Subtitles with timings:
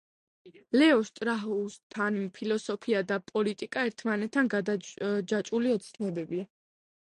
[0.81, 6.51] ლეო შტრაუსთან ფილოსოფია და პოლიტიკა ერთმანეთთნ გადაჯაჭვული ცნებებია.